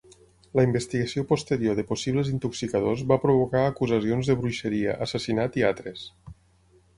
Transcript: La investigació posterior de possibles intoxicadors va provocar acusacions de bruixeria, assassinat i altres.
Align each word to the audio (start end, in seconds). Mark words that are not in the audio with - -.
La 0.59 0.63
investigació 0.67 1.23
posterior 1.31 1.77
de 1.79 1.85
possibles 1.91 2.31
intoxicadors 2.31 3.03
va 3.11 3.19
provocar 3.27 3.61
acusacions 3.73 4.31
de 4.33 4.37
bruixeria, 4.41 4.97
assassinat 5.09 5.61
i 5.63 5.67
altres. 5.71 6.09